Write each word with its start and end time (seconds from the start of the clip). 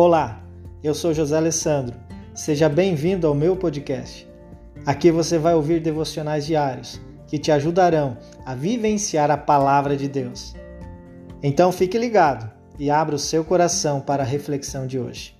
Olá, 0.00 0.40
eu 0.80 0.94
sou 0.94 1.12
José 1.12 1.36
Alessandro. 1.36 1.96
Seja 2.32 2.68
bem-vindo 2.68 3.26
ao 3.26 3.34
meu 3.34 3.56
podcast. 3.56 4.28
Aqui 4.86 5.10
você 5.10 5.38
vai 5.38 5.54
ouvir 5.54 5.80
devocionais 5.80 6.46
diários 6.46 7.00
que 7.26 7.36
te 7.36 7.50
ajudarão 7.50 8.16
a 8.46 8.54
vivenciar 8.54 9.28
a 9.28 9.36
palavra 9.36 9.96
de 9.96 10.06
Deus. 10.06 10.54
Então 11.42 11.72
fique 11.72 11.98
ligado 11.98 12.48
e 12.78 12.88
abra 12.92 13.16
o 13.16 13.18
seu 13.18 13.44
coração 13.44 14.00
para 14.00 14.22
a 14.22 14.26
reflexão 14.26 14.86
de 14.86 15.00
hoje. 15.00 15.36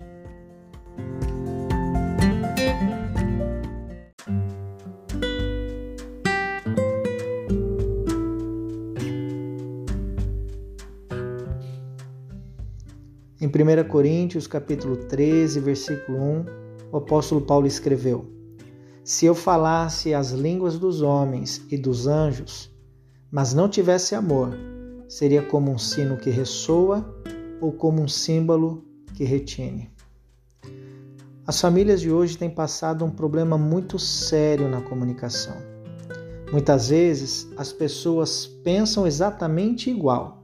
Em 13.41 13.47
1 13.47 13.89
Coríntios, 13.89 14.49
capítulo 14.49 14.97
13, 14.97 15.61
versículo 15.61 16.19
1, 16.19 16.45
o 16.91 16.97
apóstolo 16.97 17.41
Paulo 17.41 17.69
escreveu: 17.69 18.27
Se 19.05 19.27
eu 19.27 19.35
falasse 19.35 20.13
as 20.13 20.33
línguas 20.33 20.77
dos 20.77 21.03
homens 21.03 21.65
e 21.71 21.79
dos 21.79 22.09
anjos, 22.09 22.69
mas 23.31 23.55
não 23.55 23.69
tivesse 23.69 24.17
amor, 24.17 24.59
seria 25.07 25.41
como 25.41 25.71
um 25.71 25.79
sino 25.79 26.17
que 26.17 26.31
ressoa 26.31 27.09
ou 27.61 27.71
como 27.71 28.03
um 28.03 28.09
símbolo 28.09 28.85
que 29.15 29.23
retine. 29.23 29.89
As 31.47 31.61
famílias 31.61 32.01
de 32.01 32.11
hoje 32.11 32.37
têm 32.37 32.51
passado 32.51 33.05
um 33.05 33.11
problema 33.11 33.57
muito 33.57 34.01
sério 34.01 34.69
na 34.69 34.81
comunicação. 34.81 35.55
Muitas 36.51 36.89
vezes 36.89 37.49
as 37.57 37.73
pessoas 37.73 38.49
pensam 38.49 39.07
exatamente 39.07 39.91
igual 39.91 40.38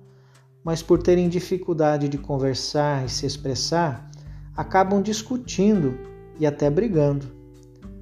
mas 0.65 0.83
por 0.83 1.03
terem 1.03 1.29
dificuldade 1.29 2.09
de 2.09 2.17
conversar 2.17 3.05
e 3.05 3.09
se 3.11 3.27
expressar, 3.27 4.11
acabam 4.57 5.03
discutindo 5.03 5.98
e 6.41 6.47
até 6.47 6.71
brigando. 6.71 7.27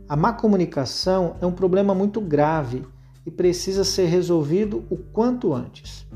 A 0.08 0.14
má 0.14 0.32
comunicação 0.32 1.36
é 1.40 1.46
um 1.46 1.52
problema 1.52 1.94
muito 1.94 2.20
grave 2.20 2.86
e 3.26 3.30
precisa 3.30 3.82
ser 3.82 4.06
resolvido 4.06 4.84
o 4.88 4.96
quanto 4.96 5.52
antes. 5.52 6.06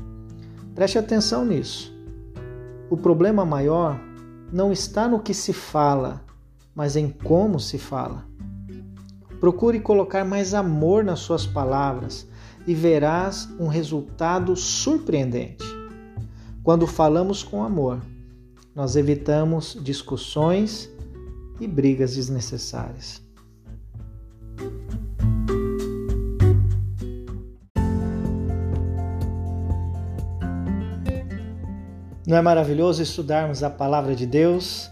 Preste 0.73 0.97
atenção 0.97 1.43
nisso. 1.43 1.93
O 2.89 2.95
problema 2.95 3.45
maior 3.45 3.99
não 4.51 4.71
está 4.71 5.07
no 5.07 5.19
que 5.19 5.33
se 5.33 5.51
fala, 5.51 6.23
mas 6.73 6.95
em 6.95 7.09
como 7.09 7.59
se 7.59 7.77
fala. 7.77 8.25
Procure 9.39 9.79
colocar 9.79 10.23
mais 10.23 10.53
amor 10.53 11.03
nas 11.03 11.19
suas 11.19 11.45
palavras 11.45 12.27
e 12.65 12.73
verás 12.73 13.49
um 13.59 13.67
resultado 13.67 14.55
surpreendente. 14.55 15.76
Quando 16.67 16.85
falamos 16.85 17.43
com 17.43 17.63
amor, 17.63 18.01
nós 18.75 18.97
evitamos 18.97 19.77
discussões 19.81 20.91
e 21.61 21.65
brigas 21.65 22.17
desnecessárias. 22.17 23.21
Não 32.27 32.35
é 32.35 32.41
maravilhoso 32.41 33.01
estudarmos 33.01 33.63
a 33.63 33.69
palavra 33.69 34.13
de 34.13 34.25
Deus? 34.25 34.89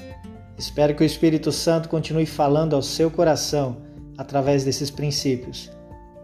Espero 0.57 0.95
que 0.95 1.03
o 1.03 1.05
Espírito 1.05 1.51
Santo 1.51 1.89
continue 1.89 2.25
falando 2.25 2.73
ao 2.73 2.81
seu 2.81 3.11
coração 3.11 3.81
através 4.17 4.63
desses 4.63 4.89
princípios. 4.89 5.69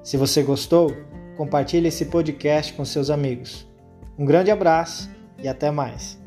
Se 0.01 0.15
você 0.15 0.43
gostou, 0.43 0.95
compartilhe 1.35 1.89
esse 1.89 2.05
podcast 2.05 2.71
com 2.71 2.85
seus 2.85 3.09
amigos. 3.09 3.67
Um 4.17 4.23
grande 4.23 4.49
abraço 4.49 5.09
e 5.37 5.47
até 5.47 5.71
mais. 5.71 6.20